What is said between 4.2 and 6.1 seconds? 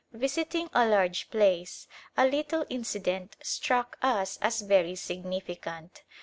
as very significant.